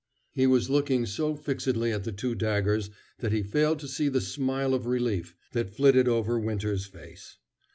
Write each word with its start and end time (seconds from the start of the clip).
He 0.33 0.47
was 0.47 0.67
looking 0.67 1.05
so 1.05 1.35
fixedly 1.35 1.91
at 1.91 2.05
the 2.05 2.11
two 2.11 2.33
daggers 2.33 2.89
that 3.19 3.31
he 3.31 3.43
failed 3.43 3.77
to 3.81 3.87
see 3.87 4.09
the 4.09 4.19
smile 4.19 4.73
of 4.73 4.87
relief 4.87 5.35
that 5.51 5.75
flitted 5.75 6.07
over 6.07 6.39
Winter's 6.39 6.87
face. 6.87 7.37